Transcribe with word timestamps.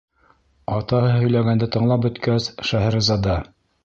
Атаһы 0.77 1.11
һөйләгәнде 1.17 1.67
тыңлап 1.75 2.01
бөткәс, 2.05 2.47
Шәһрезада: 2.71 3.37